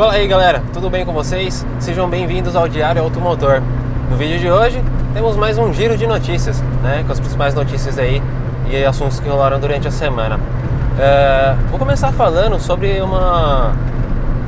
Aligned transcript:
Fala 0.00 0.14
aí 0.14 0.26
galera, 0.26 0.62
tudo 0.72 0.88
bem 0.88 1.04
com 1.04 1.12
vocês? 1.12 1.66
Sejam 1.78 2.08
bem-vindos 2.08 2.56
ao 2.56 2.66
Diário 2.66 3.02
Automotor. 3.02 3.60
No 4.08 4.16
vídeo 4.16 4.38
de 4.38 4.50
hoje 4.50 4.82
temos 5.12 5.36
mais 5.36 5.58
um 5.58 5.74
giro 5.74 5.94
de 5.94 6.06
notícias, 6.06 6.58
né? 6.82 7.04
Com 7.06 7.12
as 7.12 7.20
principais 7.20 7.52
notícias 7.52 7.98
aí 7.98 8.22
e 8.70 8.82
assuntos 8.82 9.20
que 9.20 9.28
rolaram 9.28 9.60
durante 9.60 9.86
a 9.86 9.90
semana. 9.90 10.36
Uh, 10.36 11.68
vou 11.68 11.78
começar 11.78 12.12
falando 12.12 12.58
sobre 12.58 12.98
uma 13.02 13.74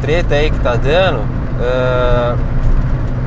treta 0.00 0.36
aí 0.36 0.50
que 0.50 0.58
tá 0.58 0.74
dando. 0.74 1.18
Uh, 1.18 2.38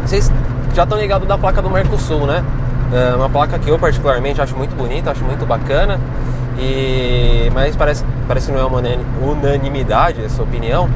vocês 0.02 0.32
já 0.74 0.82
estão 0.82 0.98
ligados 0.98 1.28
da 1.28 1.38
placa 1.38 1.62
do 1.62 1.70
Mercosul, 1.70 2.26
né? 2.26 2.44
Uh, 2.92 3.18
uma 3.18 3.30
placa 3.30 3.60
que 3.60 3.70
eu 3.70 3.78
particularmente 3.78 4.42
acho 4.42 4.58
muito 4.58 4.76
bonita, 4.76 5.12
acho 5.12 5.24
muito 5.24 5.46
bacana. 5.46 6.00
E 6.58 7.52
mas 7.54 7.76
parece, 7.76 8.04
parece 8.28 8.48
que 8.48 8.52
não 8.52 8.62
é 8.62 8.66
uma 8.66 8.82
unanimidade 9.22 10.26
essa 10.26 10.42
opinião 10.42 10.90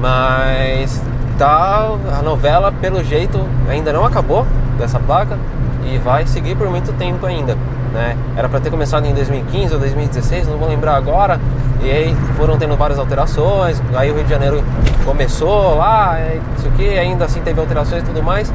mas 0.00 1.02
tá 1.38 1.90
a 2.18 2.22
novela 2.22 2.72
pelo 2.72 3.02
jeito 3.04 3.38
ainda 3.68 3.92
não 3.92 4.04
acabou 4.04 4.46
dessa 4.78 4.98
placa 4.98 5.38
e 5.84 5.98
vai 5.98 6.26
seguir 6.26 6.56
por 6.56 6.68
muito 6.68 6.92
tempo 6.94 7.24
ainda. 7.26 7.56
Né? 7.92 8.16
Era 8.36 8.48
para 8.48 8.60
ter 8.60 8.70
começado 8.70 9.06
em 9.06 9.14
2015 9.14 9.74
ou 9.74 9.80
2016, 9.80 10.48
não 10.48 10.58
vou 10.58 10.68
lembrar 10.68 10.96
agora. 10.96 11.40
E 11.80 11.90
aí 11.90 12.16
foram 12.36 12.58
tendo 12.58 12.76
várias 12.76 12.98
alterações. 12.98 13.80
Aí 13.94 14.10
o 14.10 14.14
Rio 14.14 14.24
de 14.24 14.30
Janeiro 14.30 14.62
começou 15.04 15.76
lá, 15.76 16.18
isso 16.58 16.68
aqui, 16.68 16.88
ainda 16.98 17.24
assim 17.24 17.40
teve 17.40 17.60
alterações 17.60 18.02
e 18.02 18.06
tudo 18.06 18.22
mais. 18.22 18.52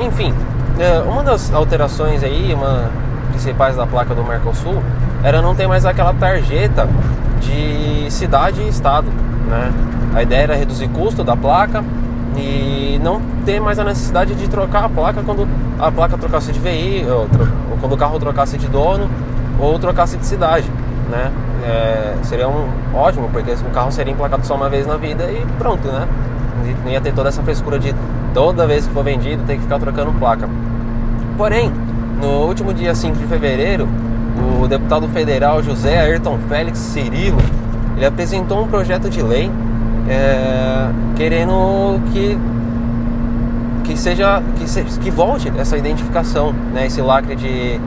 Enfim, 0.00 0.32
é, 0.78 1.00
uma 1.00 1.22
das 1.22 1.52
alterações 1.52 2.22
aí, 2.22 2.54
uma 2.54 2.90
principais 3.30 3.76
da 3.76 3.86
placa 3.86 4.14
do 4.14 4.24
Mercosul, 4.24 4.82
era 5.22 5.42
não 5.42 5.54
ter 5.54 5.66
mais 5.66 5.84
aquela 5.84 6.14
tarjeta 6.14 6.88
de 7.40 8.10
cidade 8.10 8.60
e 8.60 8.68
estado, 8.68 9.08
né? 9.48 9.72
A 10.14 10.22
ideia 10.22 10.42
era 10.42 10.54
reduzir 10.56 10.88
custo 10.88 11.22
da 11.22 11.36
placa 11.36 11.84
e 12.36 13.00
não 13.02 13.20
ter 13.44 13.60
mais 13.60 13.78
a 13.78 13.84
necessidade 13.84 14.34
de 14.34 14.48
trocar 14.48 14.84
a 14.84 14.88
placa 14.88 15.22
quando 15.24 15.48
a 15.78 15.90
placa 15.90 16.16
trocasse 16.16 16.52
de 16.52 16.58
veículo, 16.58 17.28
ou 17.70 17.78
quando 17.80 17.92
o 17.92 17.96
carro 17.96 18.18
trocasse 18.18 18.56
de 18.56 18.68
dono 18.68 19.08
ou 19.58 19.78
trocasse 19.78 20.16
de 20.16 20.24
cidade, 20.24 20.68
né? 21.10 21.30
É, 21.64 22.14
seria 22.22 22.48
um 22.48 22.68
ótimo, 22.94 23.28
porque 23.32 23.50
o 23.50 23.70
carro 23.72 23.90
seria 23.90 24.12
emplacado 24.12 24.46
só 24.46 24.54
uma 24.54 24.68
vez 24.68 24.86
na 24.86 24.96
vida 24.96 25.24
e 25.24 25.44
pronto, 25.58 25.88
né? 25.88 26.06
Não 26.84 26.90
ia 26.90 27.00
ter 27.00 27.12
toda 27.12 27.28
essa 27.28 27.42
frescura 27.42 27.78
de 27.78 27.94
toda 28.32 28.66
vez 28.66 28.86
que 28.86 28.92
for 28.92 29.02
vendido 29.02 29.42
ter 29.44 29.56
que 29.56 29.62
ficar 29.62 29.78
trocando 29.78 30.12
placa. 30.12 30.48
Porém, 31.36 31.72
no 32.20 32.46
último 32.46 32.72
dia 32.72 32.94
5 32.94 33.16
de 33.16 33.24
fevereiro, 33.26 33.88
o 34.62 34.68
deputado 34.68 35.08
federal 35.08 35.62
José 35.62 35.98
Ayrton 35.98 36.38
Félix 36.48 36.78
Cirilo 36.78 37.38
ele 37.96 38.06
apresentou 38.06 38.62
um 38.62 38.68
projeto 38.68 39.10
de 39.10 39.20
lei 39.20 39.50
é, 40.08 40.88
querendo 41.16 42.00
que 42.12 42.38
que 43.84 43.96
seja 43.96 44.42
que, 44.58 44.68
se, 44.68 44.82
que 44.82 45.10
volte 45.10 45.50
essa 45.56 45.76
identificação, 45.76 46.52
né, 46.74 46.86
esse 46.86 47.00
lacre 47.00 47.34
de 47.34 47.80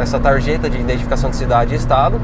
essa 0.00 0.18
tarjeta 0.18 0.68
de 0.68 0.78
identificação 0.78 1.30
de 1.30 1.36
cidade 1.36 1.72
e 1.72 1.76
estado 1.76 2.20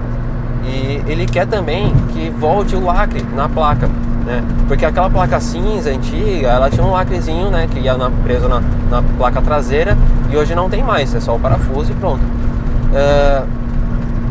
e 0.65 1.03
ele 1.07 1.27
quer 1.27 1.47
também 1.47 1.95
que 2.13 2.29
volte 2.31 2.75
o 2.75 2.85
lacre 2.85 3.25
na 3.35 3.49
placa, 3.49 3.89
né? 4.25 4.43
Porque 4.67 4.85
aquela 4.85 5.09
placa 5.09 5.39
cinza 5.39 5.91
antiga, 5.91 6.49
ela 6.49 6.69
tinha 6.69 6.85
um 6.85 6.91
lacrezinho, 6.91 7.51
né? 7.51 7.69
Que 7.71 7.79
ia 7.79 7.97
na, 7.97 8.11
preso 8.11 8.49
na, 8.49 8.61
na, 8.91 9.03
placa 9.17 9.41
traseira 9.41 9.97
e 10.31 10.37
hoje 10.37 10.55
não 10.55 10.69
tem 10.69 10.83
mais, 10.83 11.15
é 11.15 11.21
só 11.21 11.37
o 11.37 11.39
parafuso 11.39 11.93
e 11.93 11.95
pronto. 11.95 12.21
Uh, 12.21 13.47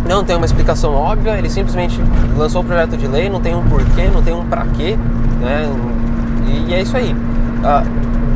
não 0.08 0.23
tem 0.23 0.36
uma 0.36 0.45
explicação 0.45 0.94
óbvia, 0.94 1.38
ele 1.38 1.50
simplesmente 1.50 2.00
lançou 2.38 2.61
o 2.61 2.66
projeto 2.66 2.95
de 2.95 3.08
lei, 3.08 3.30
não 3.30 3.42
tem 3.42 3.56
um 3.56 3.64
porquê, 3.64 4.08
não 4.14 4.22
tem 4.22 4.34
um 4.34 4.45
pra 4.45 4.66
quê, 4.78 4.98
né? 5.42 5.67
E, 6.48 6.73
é 6.73 6.81
isso 6.81 6.95
aí. 6.95 7.16
Ah, 7.64 7.83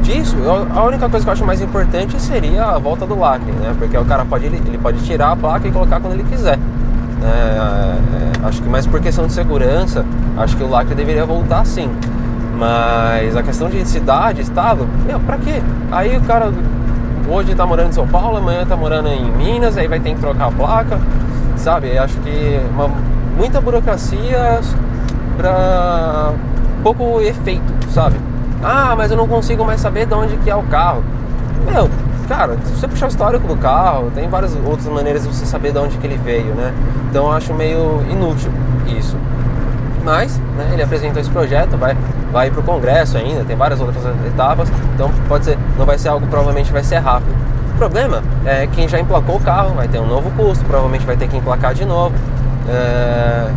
disso, 0.01 0.35
a 0.75 0.83
única 0.83 1.07
coisa 1.07 1.23
que 1.23 1.29
eu 1.29 1.33
acho 1.33 1.45
mais 1.45 1.61
importante 1.61 2.19
seria 2.19 2.65
a 2.65 2.79
volta 2.79 3.05
do 3.05 3.17
lacre, 3.17 3.51
né? 3.51 3.75
Porque 3.77 3.95
o 3.95 4.05
cara 4.05 4.25
pode, 4.25 4.47
ele, 4.47 4.77
pode 4.79 4.99
tirar 5.03 5.31
a 5.31 5.35
placa 5.35 5.67
e 5.67 5.71
colocar 5.71 5.99
quando 5.99 6.13
ele 6.13 6.23
quiser. 6.23 6.57
É, 7.21 7.27
é, 7.27 8.47
acho 8.47 8.61
que 8.61 8.69
mais 8.69 8.87
por 8.87 8.99
questão 8.99 9.27
de 9.27 9.33
segurança, 9.33 10.03
acho 10.37 10.57
que 10.57 10.63
o 10.63 10.69
lacre 10.69 10.95
deveria 10.95 11.25
voltar 11.25 11.65
sim. 11.65 11.89
Mas 12.57 13.37
a 13.37 13.43
questão 13.43 13.69
de 13.69 13.87
cidade, 13.87 14.41
estado, 14.41 14.87
meu, 15.05 15.19
pra 15.19 15.37
quê? 15.37 15.61
Aí 15.91 16.17
o 16.17 16.21
cara 16.21 16.51
hoje 17.29 17.53
tá 17.53 17.65
morando 17.65 17.89
em 17.89 17.93
São 17.93 18.07
Paulo, 18.07 18.37
amanhã 18.37 18.65
tá 18.65 18.75
morando 18.75 19.07
em 19.07 19.31
Minas, 19.31 19.77
aí 19.77 19.87
vai 19.87 19.99
ter 19.99 20.15
que 20.15 20.19
trocar 20.19 20.47
a 20.47 20.51
placa 20.51 20.99
sabe? 21.59 21.97
Acho 21.97 22.17
que 22.19 22.59
uma, 22.71 22.89
muita 23.37 23.61
burocracia 23.61 24.59
para 25.37 26.33
pouco 26.83 27.21
efeito, 27.21 27.73
sabe? 27.91 28.15
Ah, 28.63 28.95
mas 28.97 29.11
eu 29.11 29.17
não 29.17 29.27
consigo 29.27 29.63
mais 29.63 29.79
saber 29.79 30.05
de 30.05 30.13
onde 30.13 30.35
que 30.37 30.49
é 30.49 30.55
o 30.55 30.63
carro. 30.63 31.03
Meu, 31.65 31.89
cara, 32.27 32.57
se 32.63 32.73
você 32.73 32.87
puxar 32.87 33.05
o 33.05 33.09
histórico 33.09 33.47
do 33.47 33.55
carro, 33.57 34.11
tem 34.15 34.27
várias 34.27 34.55
outras 34.55 34.87
maneiras 34.87 35.23
de 35.23 35.29
você 35.29 35.45
saber 35.45 35.71
de 35.71 35.79
onde 35.79 35.97
que 35.97 36.07
ele 36.07 36.17
veio, 36.17 36.53
né? 36.55 36.73
Então 37.09 37.25
eu 37.25 37.31
acho 37.31 37.53
meio 37.53 38.03
inútil 38.09 38.51
isso. 38.87 39.15
Mas, 40.03 40.37
né, 40.57 40.69
ele 40.73 40.81
apresentou 40.81 41.21
esse 41.21 41.29
projeto, 41.29 41.77
vai, 41.77 41.95
vai 42.31 42.49
para 42.49 42.61
o 42.61 42.63
Congresso 42.63 43.17
ainda, 43.17 43.43
tem 43.43 43.55
várias 43.55 43.79
outras 43.81 44.03
etapas, 44.25 44.69
então 44.95 45.11
pode 45.27 45.45
ser, 45.45 45.57
não 45.77 45.85
vai 45.85 45.97
ser 45.97 46.07
algo, 46.07 46.25
provavelmente 46.27 46.71
vai 46.71 46.83
ser 46.83 46.97
rápido 46.97 47.48
problema 47.79 48.21
é 48.45 48.67
quem 48.67 48.89
já 48.89 48.99
emplacou 48.99 49.37
o 49.37 49.39
carro 49.39 49.73
vai 49.73 49.87
ter 49.87 49.99
um 49.99 50.05
novo 50.05 50.29
custo, 50.31 50.65
provavelmente 50.65 51.05
vai 51.05 51.15
ter 51.15 51.29
que 51.29 51.37
emplacar 51.37 51.73
de 51.73 51.85
novo. 51.85 52.13
É, 52.67 53.49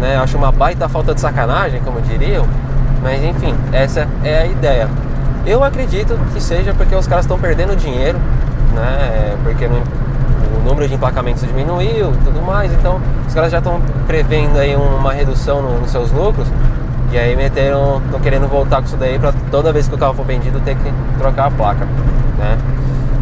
né, 0.00 0.16
acho 0.16 0.36
uma 0.36 0.50
baita 0.50 0.88
falta 0.88 1.14
de 1.14 1.20
sacanagem, 1.20 1.80
como 1.80 2.00
diriam, 2.00 2.44
mas 3.02 3.22
enfim, 3.22 3.54
essa 3.72 4.06
é 4.24 4.42
a 4.42 4.46
ideia. 4.46 4.88
Eu 5.46 5.62
acredito 5.62 6.18
que 6.34 6.42
seja 6.42 6.74
porque 6.74 6.94
os 6.94 7.06
caras 7.06 7.24
estão 7.24 7.38
perdendo 7.38 7.76
dinheiro, 7.76 8.18
né, 8.74 9.36
porque 9.44 9.68
no, 9.68 9.76
o 9.76 10.64
número 10.64 10.88
de 10.88 10.94
emplacamentos 10.94 11.46
diminuiu 11.46 12.12
e 12.12 12.24
tudo 12.24 12.42
mais, 12.42 12.72
então 12.72 13.00
os 13.26 13.32
caras 13.32 13.52
já 13.52 13.58
estão 13.58 13.80
prevendo 14.08 14.58
aí 14.58 14.74
uma 14.74 15.12
redução 15.12 15.62
no, 15.62 15.80
nos 15.80 15.92
seus 15.92 16.10
lucros 16.10 16.48
e 17.12 17.16
aí 17.16 17.36
meteram, 17.36 18.02
estão 18.04 18.18
querendo 18.18 18.48
voltar 18.48 18.78
com 18.78 18.86
isso 18.86 18.96
daí 18.96 19.18
para 19.18 19.32
toda 19.52 19.72
vez 19.72 19.86
que 19.86 19.94
o 19.94 19.98
carro 19.98 20.14
for 20.14 20.26
vendido 20.26 20.58
ter 20.60 20.74
que 20.74 20.92
trocar 21.16 21.46
a 21.46 21.50
placa, 21.52 21.86
né? 22.36 22.58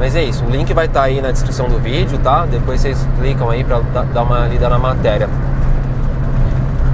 Mas 0.05 0.15
é 0.15 0.23
isso, 0.23 0.45
o 0.45 0.51
link 0.51 0.71
vai 0.75 0.85
estar 0.85 1.01
tá 1.01 1.07
aí 1.07 1.23
na 1.23 1.31
descrição 1.31 1.67
do 1.67 1.79
vídeo, 1.79 2.19
tá? 2.19 2.45
Depois 2.45 2.79
vocês 2.83 3.09
clicam 3.19 3.49
aí 3.49 3.65
para 3.65 3.79
dar 4.13 4.23
uma 4.23 4.47
lida 4.47 4.69
na 4.69 4.79
matéria. 4.79 5.31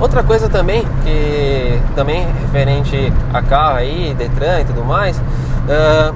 Outra 0.00 0.22
coisa 0.22 0.48
também, 0.48 0.86
que 1.02 1.82
também 1.96 2.24
referente 2.40 3.12
a 3.34 3.42
carro 3.42 3.78
aí, 3.78 4.14
Detran 4.14 4.60
e 4.60 4.64
tudo 4.64 4.84
mais, 4.84 5.18
uh, 5.18 6.14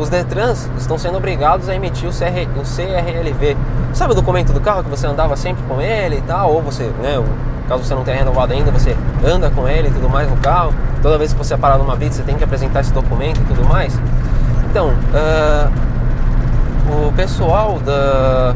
os 0.00 0.08
Detrans 0.08 0.70
estão 0.78 0.96
sendo 0.96 1.18
obrigados 1.18 1.68
a 1.68 1.74
emitir 1.74 2.08
o, 2.08 2.12
CR, 2.12 2.48
o 2.58 2.62
CRLV. 2.62 3.58
Sabe 3.92 4.12
o 4.12 4.16
documento 4.16 4.54
do 4.54 4.60
carro 4.62 4.84
que 4.84 4.88
você 4.88 5.06
andava 5.06 5.36
sempre 5.36 5.62
com 5.64 5.82
ele 5.82 6.16
e 6.16 6.22
tal? 6.22 6.50
Ou 6.50 6.62
você, 6.62 6.84
né, 7.02 7.22
caso 7.68 7.84
você 7.84 7.94
não 7.94 8.04
tenha 8.04 8.16
renovado 8.16 8.54
ainda, 8.54 8.70
você 8.70 8.96
anda 9.22 9.50
com 9.50 9.68
ele 9.68 9.88
e 9.88 9.90
tudo 9.90 10.08
mais 10.08 10.30
no 10.30 10.38
carro. 10.38 10.72
Toda 11.02 11.18
vez 11.18 11.34
que 11.34 11.38
você 11.38 11.58
parar 11.58 11.76
numa 11.76 11.94
blitz, 11.94 12.16
você 12.16 12.22
tem 12.22 12.38
que 12.38 12.44
apresentar 12.44 12.80
esse 12.80 12.94
documento 12.94 13.38
e 13.38 13.44
tudo 13.44 13.66
mais. 13.66 14.00
Então, 14.70 14.88
uh, 14.88 15.70
o 17.08 17.12
pessoal 17.12 17.78
da. 17.80 18.54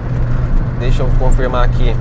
Deixa 0.79 1.03
eu 1.03 1.11
confirmar 1.19 1.65
aqui. 1.65 1.95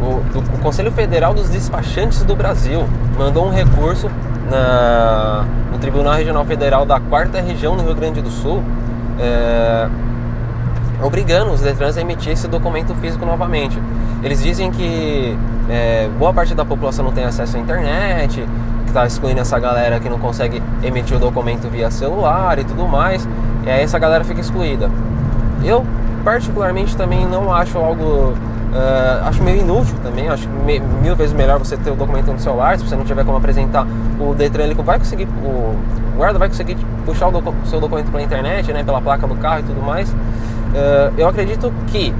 O, 0.00 0.20
do, 0.32 0.40
o, 0.40 0.58
Conselho 0.58 0.92
Federal 0.92 1.32
dos 1.32 1.48
Despachantes 1.48 2.22
do 2.24 2.36
Brasil 2.36 2.84
mandou 3.18 3.46
um 3.46 3.50
recurso 3.50 4.10
na, 4.50 5.44
no 5.72 5.78
Tribunal 5.78 6.14
Regional 6.14 6.44
Federal 6.44 6.84
da 6.84 7.00
Quarta 7.00 7.40
Região 7.40 7.74
no 7.74 7.82
Rio 7.82 7.94
Grande 7.94 8.20
do 8.20 8.30
Sul, 8.30 8.62
é, 9.18 9.88
obrigando 11.02 11.52
os 11.52 11.60
Detrans 11.60 11.96
a 11.96 12.00
emitir 12.00 12.32
esse 12.32 12.46
documento 12.48 12.94
físico 12.96 13.24
novamente. 13.24 13.78
Eles 14.22 14.42
dizem 14.42 14.70
que 14.70 15.38
é, 15.70 16.08
boa 16.18 16.32
parte 16.32 16.54
da 16.54 16.64
população 16.64 17.04
não 17.04 17.12
tem 17.12 17.24
acesso 17.24 17.56
à 17.56 17.60
internet, 17.60 18.46
está 18.94 19.04
excluindo 19.04 19.40
essa 19.40 19.58
galera 19.58 19.98
que 19.98 20.08
não 20.08 20.20
consegue 20.20 20.62
emitir 20.82 21.16
o 21.16 21.20
documento 21.20 21.68
via 21.68 21.90
celular 21.90 22.58
e 22.60 22.64
tudo 22.64 22.86
mais, 22.86 23.28
e 23.66 23.70
aí 23.70 23.82
essa 23.82 23.98
galera 23.98 24.22
fica 24.22 24.40
excluída. 24.40 24.88
Eu, 25.64 25.84
particularmente, 26.22 26.96
também 26.96 27.26
não 27.26 27.52
acho 27.52 27.76
algo. 27.76 28.34
Uh, 28.74 29.28
acho 29.28 29.40
meio 29.40 29.60
inútil 29.60 29.94
também, 30.02 30.28
acho 30.28 30.48
me, 30.48 30.80
mil 30.80 31.14
vezes 31.14 31.32
melhor 31.32 31.60
você 31.60 31.76
ter 31.76 31.92
o 31.92 31.94
documento 31.94 32.32
no 32.32 32.40
celular, 32.40 32.76
se 32.76 32.84
você 32.84 32.96
não 32.96 33.04
tiver 33.04 33.24
como 33.24 33.38
apresentar 33.38 33.86
o 34.18 34.34
Detran, 34.34 34.64
ele 34.64 34.74
vai 34.74 34.98
conseguir, 34.98 35.28
o 35.44 35.76
guarda 36.16 36.40
vai 36.40 36.48
conseguir 36.48 36.76
puxar 37.06 37.28
o, 37.28 37.30
docu 37.30 37.54
seu 37.66 37.78
documento 37.78 38.10
pela 38.10 38.20
internet, 38.20 38.72
né, 38.72 38.82
pela 38.82 39.00
placa 39.00 39.28
do 39.28 39.36
carro 39.36 39.60
e 39.60 39.62
tudo 39.62 39.80
mais. 39.80 40.10
Uh, 40.10 41.14
eu 41.16 41.28
acredito 41.28 41.72
que 41.86 42.12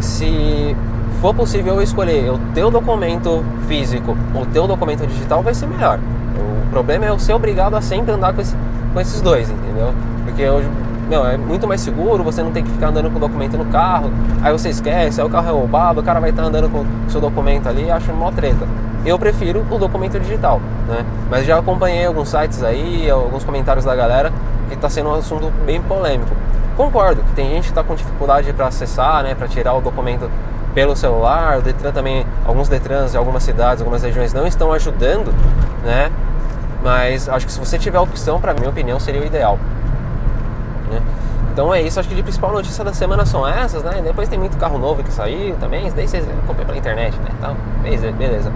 se 0.00 0.74
for 1.22 1.32
possível 1.32 1.76
eu 1.76 1.82
escolher 1.82 2.32
o 2.32 2.38
teu 2.52 2.68
documento 2.68 3.44
físico 3.68 4.16
ou 4.34 4.42
o 4.42 4.46
teu 4.46 4.66
documento 4.66 5.06
digital, 5.06 5.40
vai 5.40 5.54
ser 5.54 5.68
melhor. 5.68 6.00
O 6.66 6.68
problema 6.68 7.06
é 7.06 7.10
eu 7.10 7.18
ser 7.18 7.32
obrigado 7.32 7.76
a 7.76 7.80
sempre 7.80 8.10
andar 8.10 8.32
com, 8.32 8.40
esse, 8.40 8.56
com 8.92 9.00
esses 9.00 9.20
dois, 9.20 9.48
entendeu? 9.48 9.94
Porque 10.24 10.44
hoje, 10.48 10.68
não, 11.08 11.24
é 11.24 11.36
muito 11.36 11.68
mais 11.68 11.80
seguro, 11.80 12.24
você 12.24 12.42
não 12.42 12.50
tem 12.50 12.64
que 12.64 12.70
ficar 12.72 12.88
andando 12.88 13.08
com 13.08 13.18
o 13.18 13.20
documento 13.20 13.56
no 13.56 13.66
carro, 13.66 14.10
aí 14.42 14.50
você 14.50 14.70
esquece, 14.70 15.20
aí 15.20 15.26
o 15.26 15.30
carro 15.30 15.48
é 15.48 15.52
roubado, 15.52 16.00
o 16.00 16.02
cara 16.02 16.18
vai 16.18 16.30
estar 16.30 16.42
andando 16.42 16.68
com 16.68 16.80
o 16.80 16.86
seu 17.10 17.20
documento 17.20 17.68
ali, 17.68 17.88
acho 17.88 18.12
mó 18.12 18.32
treta. 18.32 18.66
eu 19.06 19.16
prefiro 19.16 19.64
o 19.70 19.78
documento 19.78 20.18
digital, 20.18 20.60
né? 20.88 21.06
Mas 21.30 21.46
já 21.46 21.56
acompanhei 21.56 22.04
alguns 22.04 22.30
sites 22.30 22.64
aí, 22.64 23.08
alguns 23.08 23.44
comentários 23.44 23.84
da 23.84 23.94
galera 23.94 24.32
que 24.68 24.74
está 24.74 24.90
sendo 24.90 25.10
um 25.10 25.14
assunto 25.14 25.52
bem 25.64 25.80
polêmico. 25.80 26.34
Concordo 26.76 27.22
que 27.22 27.32
tem 27.32 27.48
gente 27.50 27.64
que 27.64 27.68
está 27.68 27.84
com 27.84 27.94
dificuldade 27.94 28.52
para 28.52 28.66
acessar, 28.66 29.22
né, 29.22 29.36
para 29.36 29.46
tirar 29.46 29.74
o 29.74 29.80
documento 29.80 30.28
pelo 30.74 30.96
celular. 30.96 31.58
O 31.58 31.62
Detran 31.62 31.92
também, 31.92 32.26
alguns 32.44 32.68
Detrans 32.68 33.14
em 33.14 33.18
algumas 33.18 33.42
cidades, 33.42 33.80
algumas 33.80 34.02
regiões 34.02 34.32
não 34.32 34.46
estão 34.46 34.72
ajudando, 34.72 35.32
né? 35.84 36.10
Mas 36.82 37.28
acho 37.28 37.46
que 37.46 37.52
se 37.52 37.58
você 37.58 37.78
tiver 37.78 37.98
opção, 37.98 38.40
para 38.40 38.52
minha 38.54 38.68
opinião, 38.68 38.98
seria 38.98 39.20
o 39.20 39.24
ideal. 39.24 39.58
Né? 40.90 41.00
Então 41.52 41.72
é 41.72 41.82
isso, 41.82 42.00
acho 42.00 42.08
que 42.08 42.14
de 42.14 42.22
principal 42.22 42.52
notícia 42.52 42.82
da 42.82 42.92
semana 42.92 43.24
são 43.26 43.46
essas, 43.46 43.82
né? 43.82 44.00
Depois 44.02 44.28
tem 44.28 44.38
muito 44.38 44.56
carro 44.56 44.78
novo 44.78 45.02
que 45.04 45.12
saiu 45.12 45.54
também, 45.56 45.90
daí 45.94 46.08
vocês 46.08 46.26
compram 46.46 46.66
pela 46.66 46.78
internet, 46.78 47.16
né? 47.18 47.30
Então, 47.38 47.56
beleza. 48.12 48.50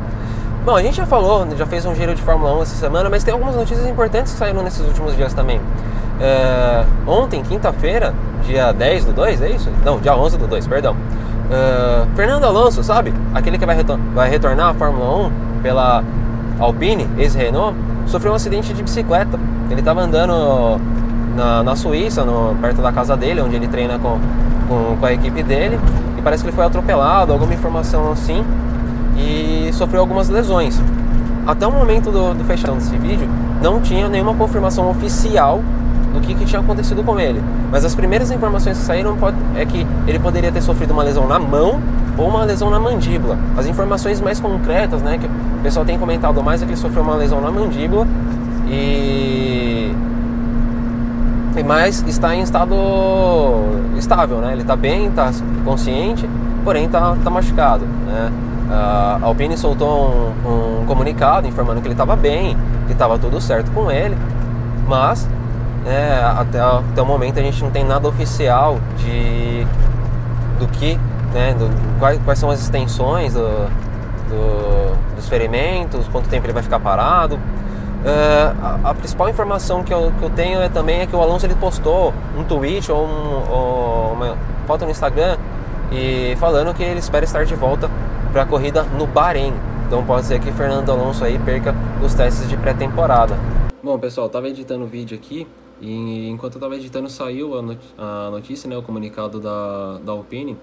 Bom, 0.64 0.74
a 0.74 0.82
gente 0.82 0.96
já 0.96 1.06
falou, 1.06 1.46
já 1.56 1.64
fez 1.64 1.86
um 1.86 1.94
giro 1.94 2.12
de 2.12 2.22
Fórmula 2.22 2.56
1 2.58 2.62
essa 2.62 2.74
semana, 2.74 3.08
mas 3.08 3.22
tem 3.22 3.32
algumas 3.32 3.54
notícias 3.54 3.86
importantes 3.86 4.32
que 4.32 4.38
saíram 4.38 4.62
nesses 4.62 4.84
últimos 4.84 5.14
dias 5.14 5.32
também. 5.32 5.60
É, 6.20 6.84
ontem, 7.06 7.42
quinta-feira, 7.42 8.12
dia 8.42 8.72
10 8.72 9.04
do 9.04 9.12
2, 9.12 9.42
é 9.42 9.50
isso? 9.50 9.70
Não, 9.84 10.00
dia 10.00 10.16
11 10.16 10.38
do 10.38 10.48
2, 10.48 10.66
perdão. 10.66 10.96
É, 11.50 12.06
Fernando 12.16 12.44
Alonso, 12.44 12.82
sabe? 12.82 13.12
Aquele 13.34 13.58
que 13.58 13.66
vai, 13.66 13.76
retor 13.76 13.98
vai 14.14 14.28
retornar 14.28 14.70
à 14.70 14.74
Fórmula 14.74 15.28
1 15.28 15.60
pela 15.62 16.02
Alpine, 16.58 17.08
ex-Renault, 17.18 17.76
sofreu 18.06 18.32
um 18.32 18.34
acidente 18.34 18.72
de 18.72 18.82
bicicleta. 18.82 19.38
Ele 19.70 19.80
estava 19.80 20.00
andando 20.00 20.80
na, 21.36 21.62
na 21.62 21.76
Suíça, 21.76 22.24
no, 22.24 22.56
perto 22.56 22.80
da 22.80 22.90
casa 22.90 23.16
dele, 23.16 23.40
onde 23.40 23.56
ele 23.56 23.68
treina 23.68 23.98
com, 23.98 24.18
com, 24.68 24.96
com, 24.98 25.06
a 25.06 25.12
equipe 25.12 25.42
dele, 25.42 25.78
e 26.18 26.22
parece 26.22 26.42
que 26.42 26.48
ele 26.48 26.56
foi 26.56 26.64
atropelado, 26.64 27.32
alguma 27.32 27.52
informação 27.52 28.10
assim, 28.10 28.44
e 29.16 29.70
sofreu 29.72 30.00
algumas 30.00 30.28
lesões. 30.28 30.80
Até 31.46 31.66
o 31.66 31.70
momento 31.70 32.10
do, 32.10 32.34
do 32.34 32.44
fechamento 32.44 32.80
desse 32.80 32.96
vídeo, 32.96 33.28
não 33.62 33.80
tinha 33.80 34.08
nenhuma 34.08 34.34
confirmação 34.34 34.90
oficial 34.90 35.60
do 36.16 36.26
que, 36.26 36.34
que, 36.34 36.44
tinha 36.44 36.60
acontecido 36.60 37.04
com 37.04 37.18
ele. 37.20 37.42
Mas 37.70 37.84
as 37.84 37.94
primeiras 37.94 38.30
informações 38.30 38.78
que 38.78 38.84
saíram 38.84 39.16
pode, 39.16 39.36
é 39.54 39.64
que 39.64 39.86
ele 40.06 40.18
poderia 40.18 40.50
ter 40.50 40.62
sofrido 40.62 40.92
uma 40.92 41.02
lesão 41.02 41.26
na 41.28 41.38
mão 41.38 41.80
ou 42.16 42.28
uma 42.28 42.44
lesão 42.44 42.70
na 42.70 42.80
mandíbula. 42.80 43.38
As 43.56 43.66
informações 43.66 44.20
mais 44.20 44.40
concretas, 44.40 45.02
né, 45.02 45.18
que 45.18 45.26
o 45.26 45.62
pessoal 45.62 45.84
tem 45.84 45.98
comentado 45.98 46.42
mais, 46.42 46.62
é 46.62 46.64
que 46.64 46.72
ele 46.72 46.80
sofreu 46.80 47.02
uma 47.02 47.16
lesão 47.16 47.40
na 47.40 47.50
mandíbula 47.50 48.06
e 48.68 49.94
mas 51.64 52.04
está 52.06 52.34
em 52.34 52.42
estado 52.42 52.74
estável, 53.96 54.38
né? 54.38 54.52
Ele 54.52 54.60
está 54.60 54.76
bem, 54.76 55.06
está 55.06 55.32
consciente, 55.64 56.28
porém 56.62 56.84
está 56.84 57.16
tá 57.24 57.30
machucado, 57.30 57.84
né? 58.06 58.30
A 58.70 59.18
Alpine 59.22 59.56
soltou 59.56 60.34
um, 60.44 60.82
um 60.82 60.86
comunicado 60.86 61.48
informando 61.48 61.80
que 61.80 61.86
ele 61.86 61.94
estava 61.94 62.14
bem, 62.14 62.56
que 62.86 62.92
estava 62.92 63.18
tudo 63.18 63.40
certo 63.40 63.70
com 63.72 63.90
ele, 63.90 64.16
mas 64.86 65.28
né, 65.86 66.20
até, 66.36 66.58
até 66.58 67.00
o 67.00 67.06
momento 67.06 67.38
a 67.38 67.42
gente 67.42 67.62
não 67.62 67.70
tem 67.70 67.84
nada 67.84 68.08
oficial 68.08 68.78
de 68.98 69.64
do 70.58 70.66
que, 70.66 70.98
né, 71.32 71.54
do, 71.54 71.70
quais, 71.98 72.20
quais 72.24 72.38
são 72.38 72.50
as 72.50 72.60
extensões 72.60 73.34
do, 73.34 73.46
do, 74.28 75.14
dos 75.14 75.28
ferimentos, 75.28 76.08
quanto 76.08 76.28
tempo 76.28 76.44
ele 76.46 76.52
vai 76.52 76.62
ficar 76.62 76.80
parado. 76.80 77.36
Uh, 77.36 78.84
a, 78.84 78.90
a, 78.90 78.94
principal 78.94 79.28
informação 79.28 79.82
que 79.82 79.92
eu, 79.92 80.12
que 80.18 80.24
eu 80.24 80.30
tenho 80.30 80.60
é, 80.60 80.68
também 80.68 81.00
é 81.00 81.06
que 81.06 81.14
o 81.14 81.20
Alonso 81.20 81.44
ele 81.46 81.54
postou 81.54 82.12
um 82.36 82.44
tweet 82.44 82.90
ou, 82.90 83.04
um, 83.04 83.50
ou 83.50 84.12
uma 84.12 84.36
foto 84.66 84.84
no 84.84 84.90
Instagram 84.90 85.36
e 85.90 86.36
falando 86.38 86.72
que 86.72 86.82
ele 86.82 87.00
espera 87.00 87.24
estar 87.24 87.44
de 87.44 87.54
volta 87.54 87.90
para 88.32 88.42
a 88.42 88.46
corrida 88.46 88.82
no 88.82 89.06
Bahrein. 89.06 89.52
Então 89.86 90.04
pode 90.04 90.26
ser 90.26 90.40
que 90.40 90.50
Fernando 90.52 90.90
Alonso 90.90 91.24
aí 91.24 91.38
perca 91.38 91.74
os 92.02 92.14
testes 92.14 92.48
de 92.48 92.56
pré-temporada. 92.56 93.36
Bom, 93.82 93.98
pessoal, 93.98 94.26
estava 94.26 94.48
editando 94.48 94.84
o 94.84 94.88
vídeo 94.88 95.16
aqui 95.16 95.46
e 95.80 96.28
enquanto 96.28 96.54
eu 96.54 96.58
estava 96.58 96.76
editando 96.76 97.08
saiu 97.08 97.52
a 97.98 98.30
notícia, 98.30 98.68
né, 98.68 98.76
o 98.76 98.82
comunicado 98.82 99.38
da, 99.38 99.98
da 99.98 100.12
Alpine 100.12 100.56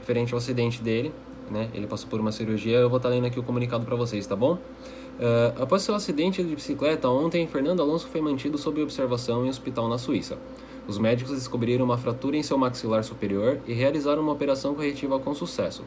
referente 0.00 0.32
ao 0.32 0.38
acidente 0.38 0.82
dele, 0.82 1.12
né? 1.50 1.68
Ele 1.74 1.86
passou 1.86 2.08
por 2.08 2.20
uma 2.20 2.32
cirurgia, 2.32 2.78
eu 2.78 2.88
vou 2.88 2.98
estar 2.98 3.08
tá 3.08 3.14
lendo 3.14 3.26
aqui 3.26 3.38
o 3.38 3.42
comunicado 3.42 3.84
para 3.84 3.96
vocês, 3.96 4.26
tá 4.26 4.36
bom? 4.36 4.54
Uh, 4.54 5.62
após 5.62 5.82
seu 5.82 5.94
acidente 5.94 6.42
de 6.42 6.54
bicicleta 6.54 7.08
ontem, 7.08 7.46
Fernando 7.46 7.82
Alonso 7.82 8.06
foi 8.06 8.20
mantido 8.20 8.56
sob 8.56 8.80
observação 8.80 9.42
em 9.42 9.46
um 9.46 9.50
hospital 9.50 9.88
na 9.88 9.98
Suíça. 9.98 10.38
Os 10.86 10.96
médicos 10.96 11.34
descobriram 11.34 11.84
uma 11.84 11.98
fratura 11.98 12.36
em 12.36 12.42
seu 12.42 12.56
maxilar 12.56 13.04
superior 13.04 13.60
e 13.66 13.74
realizaram 13.74 14.22
uma 14.22 14.32
operação 14.32 14.74
corretiva 14.74 15.18
com 15.18 15.34
sucesso. 15.34 15.84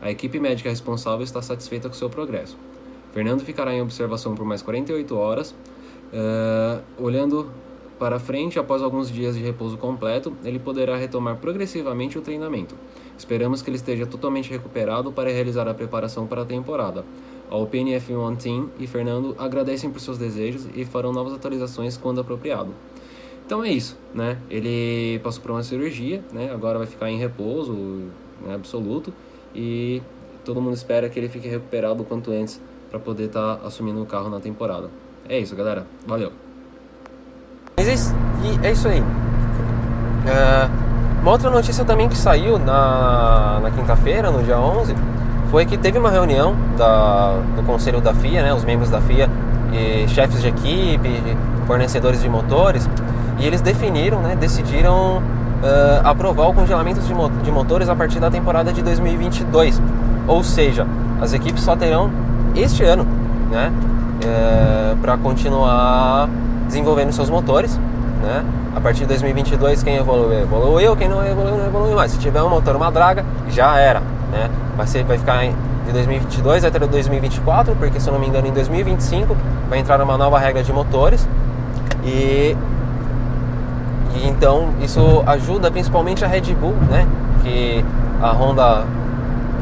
A 0.00 0.10
equipe 0.10 0.38
médica 0.38 0.68
responsável 0.68 1.24
está 1.24 1.40
satisfeita 1.40 1.88
com 1.88 1.94
seu 1.94 2.10
progresso. 2.10 2.56
Fernando 3.12 3.42
ficará 3.42 3.72
em 3.72 3.80
observação 3.80 4.34
por 4.34 4.44
mais 4.44 4.60
48 4.60 5.16
horas, 5.16 5.50
uh, 5.50 6.82
olhando 6.98 7.50
para 8.04 8.18
frente, 8.18 8.58
após 8.58 8.82
alguns 8.82 9.10
dias 9.10 9.34
de 9.34 9.40
repouso 9.40 9.78
completo, 9.78 10.30
ele 10.44 10.58
poderá 10.58 10.94
retomar 10.94 11.38
progressivamente 11.38 12.18
o 12.18 12.20
treinamento. 12.20 12.74
Esperamos 13.16 13.62
que 13.62 13.70
ele 13.70 13.78
esteja 13.78 14.04
totalmente 14.04 14.50
recuperado 14.50 15.10
para 15.10 15.30
realizar 15.30 15.66
a 15.66 15.72
preparação 15.72 16.26
para 16.26 16.42
a 16.42 16.44
temporada. 16.44 17.02
A 17.50 17.54
Alpine 17.54 17.92
F1 17.92 18.36
Team 18.36 18.68
e 18.78 18.86
Fernando 18.86 19.34
agradecem 19.38 19.90
por 19.90 20.00
seus 20.00 20.18
desejos 20.18 20.68
e 20.74 20.84
farão 20.84 21.14
novas 21.14 21.32
atualizações 21.32 21.96
quando 21.96 22.20
apropriado. 22.20 22.74
Então 23.46 23.64
é 23.64 23.70
isso, 23.70 23.96
né? 24.12 24.36
Ele 24.50 25.18
passou 25.20 25.40
por 25.40 25.52
uma 25.52 25.62
cirurgia, 25.62 26.22
né? 26.30 26.52
Agora 26.52 26.76
vai 26.76 26.86
ficar 26.86 27.10
em 27.10 27.16
repouso 27.16 27.72
né? 28.42 28.54
absoluto 28.54 29.14
e 29.54 30.02
todo 30.44 30.60
mundo 30.60 30.74
espera 30.74 31.08
que 31.08 31.18
ele 31.18 31.30
fique 31.30 31.48
recuperado 31.48 32.02
o 32.02 32.04
quanto 32.04 32.30
antes 32.32 32.60
para 32.90 33.00
poder 33.00 33.28
estar 33.28 33.56
tá 33.56 33.66
assumindo 33.66 34.02
o 34.02 34.04
carro 34.04 34.28
na 34.28 34.40
temporada. 34.40 34.90
É 35.26 35.38
isso, 35.38 35.56
galera. 35.56 35.86
Valeu. 36.06 36.43
Mas 37.76 37.88
é, 37.88 38.68
é 38.68 38.72
isso 38.72 38.86
aí. 38.86 39.00
Uh, 39.00 40.70
uma 41.20 41.32
outra 41.32 41.50
notícia 41.50 41.84
também 41.84 42.08
que 42.08 42.16
saiu 42.16 42.58
na, 42.58 43.58
na 43.62 43.70
quinta-feira, 43.70 44.30
no 44.30 44.42
dia 44.42 44.58
11, 44.58 44.94
foi 45.50 45.66
que 45.66 45.76
teve 45.76 45.98
uma 45.98 46.10
reunião 46.10 46.54
da, 46.76 47.34
do 47.56 47.62
conselho 47.64 48.00
da 48.00 48.14
FIA, 48.14 48.42
né, 48.42 48.54
os 48.54 48.64
membros 48.64 48.90
da 48.90 49.00
FIA, 49.00 49.28
e 49.72 50.06
chefes 50.08 50.40
de 50.40 50.48
equipe, 50.48 51.36
fornecedores 51.66 52.22
de 52.22 52.28
motores, 52.28 52.88
e 53.38 53.46
eles 53.46 53.60
definiram, 53.60 54.20
né, 54.20 54.36
decidiram 54.36 55.18
uh, 55.18 55.22
aprovar 56.06 56.48
o 56.48 56.54
congelamento 56.54 57.00
de, 57.00 57.12
mo 57.12 57.28
de 57.42 57.50
motores 57.50 57.88
a 57.88 57.96
partir 57.96 58.20
da 58.20 58.30
temporada 58.30 58.72
de 58.72 58.82
2022. 58.82 59.82
Ou 60.28 60.44
seja, 60.44 60.86
as 61.20 61.32
equipes 61.32 61.62
só 61.64 61.74
terão 61.74 62.10
este 62.54 62.84
ano 62.84 63.04
né, 63.50 63.72
uh, 63.72 64.26
eh, 64.26 64.96
para 65.02 65.16
continuar 65.16 66.28
desenvolvendo 66.66 67.12
seus 67.12 67.30
motores, 67.30 67.78
né? 68.22 68.44
A 68.74 68.80
partir 68.80 69.00
de 69.00 69.06
2022, 69.06 69.82
quem 69.82 69.96
evoluiu, 69.96 70.40
evoluiu, 70.40 70.96
quem 70.96 71.08
não 71.08 71.24
evoluiu, 71.24 71.56
não 71.56 71.66
evoluiu 71.66 71.96
mais. 71.96 72.10
Se 72.10 72.18
tiver 72.18 72.42
um 72.42 72.48
motor, 72.48 72.74
uma 72.74 72.90
draga, 72.90 73.24
já 73.48 73.78
era, 73.78 74.00
né? 74.32 74.50
Vai, 74.76 74.86
ser, 74.86 75.04
vai 75.04 75.18
ficar 75.18 75.44
de 75.86 75.92
2022 75.92 76.64
até 76.64 76.78
2024, 76.78 77.76
porque 77.76 78.00
se 78.00 78.08
eu 78.08 78.12
não 78.12 78.20
me 78.20 78.26
engano, 78.26 78.46
em 78.48 78.52
2025 78.52 79.36
vai 79.68 79.78
entrar 79.78 80.00
uma 80.00 80.16
nova 80.16 80.38
regra 80.38 80.62
de 80.62 80.72
motores 80.72 81.26
e, 82.04 82.56
e 84.16 84.28
então 84.28 84.70
isso 84.80 85.22
ajuda 85.26 85.70
principalmente 85.70 86.24
a 86.24 86.28
Red 86.28 86.54
Bull, 86.54 86.74
né? 86.90 87.06
Que 87.42 87.84
a 88.20 88.32
Honda 88.32 88.84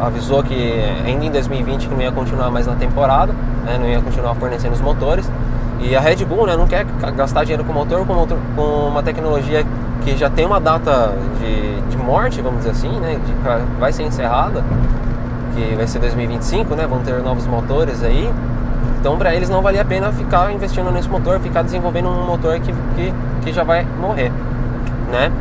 avisou 0.00 0.42
que 0.42 0.54
ainda 1.06 1.24
em 1.24 1.30
2020 1.30 1.88
que 1.88 1.94
não 1.94 2.02
ia 2.02 2.12
continuar 2.12 2.50
mais 2.50 2.66
na 2.66 2.74
temporada, 2.74 3.32
né? 3.64 3.78
não 3.78 3.86
ia 3.86 4.00
continuar 4.00 4.34
fornecendo 4.34 4.74
os 4.74 4.80
motores 4.80 5.30
e 5.82 5.96
a 5.96 6.00
Red 6.00 6.24
Bull 6.24 6.46
né, 6.46 6.56
não 6.56 6.66
quer 6.66 6.84
gastar 7.16 7.42
dinheiro 7.42 7.64
com 7.64 7.72
motor, 7.72 8.06
com 8.06 8.14
motor 8.14 8.38
com 8.54 8.88
uma 8.88 9.02
tecnologia 9.02 9.66
que 10.04 10.16
já 10.16 10.30
tem 10.30 10.46
uma 10.46 10.60
data 10.60 11.12
de, 11.40 11.80
de 11.90 11.96
morte, 11.96 12.40
vamos 12.40 12.58
dizer 12.58 12.70
assim, 12.70 13.00
né, 13.00 13.18
de, 13.24 13.78
vai 13.78 13.92
ser 13.92 14.04
encerrada, 14.04 14.62
que 15.54 15.74
vai 15.74 15.86
ser 15.86 15.98
2025, 15.98 16.74
né, 16.76 16.86
vão 16.86 17.00
ter 17.00 17.20
novos 17.22 17.46
motores 17.46 18.02
aí. 18.02 18.32
Então 19.00 19.18
para 19.18 19.34
eles 19.34 19.48
não 19.48 19.60
valia 19.60 19.82
a 19.82 19.84
pena 19.84 20.12
ficar 20.12 20.52
investindo 20.52 20.90
nesse 20.92 21.08
motor, 21.08 21.40
ficar 21.40 21.62
desenvolvendo 21.62 22.08
um 22.08 22.26
motor 22.26 22.58
que, 22.60 22.72
que, 22.94 23.12
que 23.44 23.52
já 23.52 23.64
vai 23.64 23.84
morrer, 24.00 24.30
né? 25.10 25.32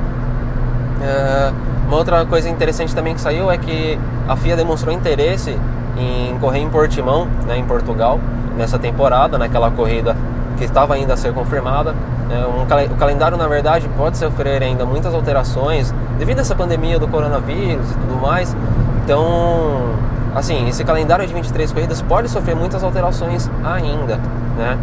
Uh, 1.02 1.54
uma 1.88 1.98
outra 1.98 2.26
coisa 2.26 2.50
interessante 2.50 2.96
também 2.96 3.14
que 3.14 3.22
saiu 3.22 3.52
é 3.52 3.58
que 3.58 4.00
a 4.28 4.36
FIA 4.36 4.56
demonstrou 4.56 4.94
interesse 4.94 5.56
em 5.98 6.38
correr 6.40 6.60
em 6.60 6.70
Portimão, 6.70 7.28
né, 7.46 7.58
em 7.58 7.66
Portugal, 7.66 8.20
nessa 8.56 8.78
temporada, 8.78 9.38
naquela 9.38 9.72
corrida 9.72 10.16
que 10.58 10.66
estava 10.66 10.94
ainda 10.94 11.14
a 11.14 11.18
ser 11.18 11.34
confirmada. 11.34 11.96
É, 12.30 12.46
um, 12.46 12.64
o 12.94 12.98
calendário, 12.98 13.38
na 13.38 13.48
verdade, 13.48 13.90
pode 13.98 14.18
sofrer 14.18 14.62
ainda 14.64 14.86
muitas 14.86 15.14
alterações 15.14 15.94
devido 16.18 16.40
a 16.40 16.42
essa 16.42 16.56
pandemia 16.56 17.00
do 17.00 17.08
coronavírus 17.08 17.92
e 17.92 17.94
tudo 17.96 18.22
mais. 18.22 18.56
Então, 19.04 19.94
assim, 20.36 20.68
esse 20.68 20.84
calendário 20.84 21.26
de 21.26 21.34
23 21.34 21.72
corridas 21.72 22.02
pode 22.02 22.30
sofrer 22.30 22.56
muitas 22.56 22.84
alterações 22.84 23.50
ainda, 23.64 24.18
né? 24.58 24.78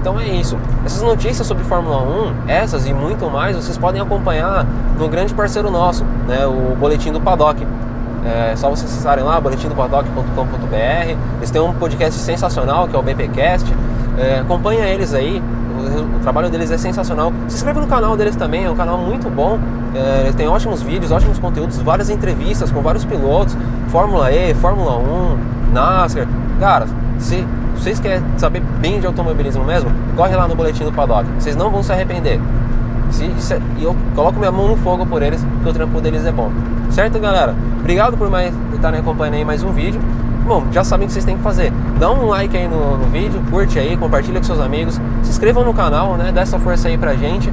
Então 0.00 0.20
é 0.20 0.28
isso. 0.28 0.56
Essas 0.84 1.02
notícias 1.02 1.46
sobre 1.46 1.64
Fórmula 1.64 2.02
1, 2.02 2.48
essas 2.48 2.86
e 2.86 2.94
muito 2.94 3.28
mais, 3.30 3.56
vocês 3.56 3.76
podem 3.76 4.00
acompanhar 4.00 4.66
no 4.98 5.08
grande 5.08 5.34
parceiro 5.34 5.70
nosso, 5.70 6.04
né? 6.28 6.46
O 6.46 6.76
Boletim 6.76 7.10
do 7.10 7.20
Paddock. 7.20 7.66
É 8.24 8.56
só 8.56 8.70
vocês 8.70 8.90
acessarem 8.90 9.22
lá, 9.22 9.40
boletimdopaddock.com.br. 9.40 11.16
Eles 11.38 11.50
têm 11.50 11.60
um 11.60 11.74
podcast 11.74 12.18
sensacional 12.20 12.88
que 12.88 12.96
é 12.96 12.98
o 12.98 13.02
BPcast. 13.02 13.70
É, 14.16 14.40
acompanha 14.40 14.86
eles 14.86 15.12
aí, 15.12 15.42
o, 15.74 16.16
o, 16.16 16.20
trabalho 16.20 16.48
deles 16.48 16.70
é 16.70 16.78
sensacional. 16.78 17.32
Se 17.48 17.56
inscreve 17.56 17.80
no 17.80 17.86
canal 17.86 18.16
deles 18.16 18.36
também, 18.36 18.64
é 18.64 18.70
um 18.70 18.76
canal 18.76 18.96
muito 18.96 19.28
bom. 19.28 19.58
É, 19.94 20.22
eles 20.22 20.34
têm 20.34 20.48
ótimos 20.48 20.82
vídeos, 20.82 21.10
ótimos 21.10 21.38
conteúdos, 21.38 21.78
várias 21.78 22.08
entrevistas 22.08 22.70
com 22.70 22.80
vários 22.80 23.04
pilotos, 23.04 23.56
Fórmula 23.88 24.32
E, 24.32 24.54
Fórmula 24.54 24.96
1, 24.98 25.72
NASCAR. 25.72 26.26
Cara, 26.60 26.86
se 27.18 27.44
vocês 27.76 27.98
querem 28.00 28.22
saber 28.38 28.60
bem 28.80 29.00
de 29.00 29.06
automobilismo 29.06 29.64
mesmo, 29.64 29.90
corre 30.16 30.34
lá 30.34 30.48
no 30.48 30.54
boletim 30.54 30.84
do 30.84 30.92
paddock. 30.92 31.28
Vocês 31.38 31.56
não 31.56 31.70
vão 31.70 31.82
se 31.82 31.92
arrepender. 31.92 32.40
Se, 33.14 33.60
e 33.78 33.84
eu 33.84 33.94
coloco 34.14 34.40
minha 34.40 34.50
mão 34.50 34.66
no 34.66 34.76
fogo 34.76 35.06
por 35.06 35.22
eles, 35.22 35.40
porque 35.44 35.68
o 35.68 35.72
trampo 35.72 36.00
deles 36.00 36.26
é 36.26 36.32
bom. 36.32 36.50
Certo, 36.90 37.20
galera? 37.20 37.54
Obrigado 37.78 38.16
por 38.16 38.28
mais 38.28 38.52
estarem 38.74 38.98
acompanhando 38.98 39.34
aí 39.34 39.44
mais 39.44 39.62
um 39.62 39.70
vídeo. 39.70 40.00
Bom, 40.44 40.64
já 40.72 40.82
sabem 40.82 41.04
o 41.04 41.06
que 41.06 41.12
vocês 41.12 41.24
têm 41.24 41.36
que 41.36 41.42
fazer. 41.42 41.72
Dá 41.98 42.10
um 42.10 42.26
like 42.26 42.56
aí 42.56 42.66
no, 42.66 42.98
no 42.98 43.06
vídeo, 43.06 43.40
curte 43.50 43.78
aí, 43.78 43.96
compartilha 43.96 44.40
com 44.40 44.44
seus 44.44 44.58
amigos, 44.58 45.00
se 45.22 45.30
inscrevam 45.30 45.64
no 45.64 45.72
canal, 45.72 46.16
né? 46.16 46.32
Dá 46.32 46.40
essa 46.40 46.58
força 46.58 46.88
aí 46.88 46.98
pra 46.98 47.14
gente. 47.14 47.52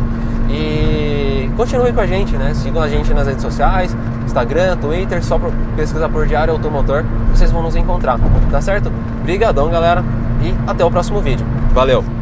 E 0.50 1.50
continuem 1.56 1.94
com 1.94 2.02
a 2.02 2.08
gente, 2.08 2.36
né? 2.36 2.54
Sigam 2.56 2.82
a 2.82 2.90
gente 2.90 3.14
nas 3.14 3.28
redes 3.28 3.44
sociais, 3.44 3.96
Instagram, 4.26 4.76
Twitter, 4.78 5.24
só 5.24 5.40
pesquisar 5.76 6.10
por 6.10 6.26
Diário 6.26 6.54
Automotor, 6.54 7.06
vocês 7.30 7.52
vão 7.52 7.62
nos 7.62 7.76
encontrar, 7.76 8.20
tá 8.50 8.60
certo? 8.60 8.92
Obrigadão, 9.22 9.70
galera, 9.70 10.04
e 10.42 10.54
até 10.68 10.84
o 10.84 10.90
próximo 10.90 11.22
vídeo. 11.22 11.46
Valeu! 11.72 12.21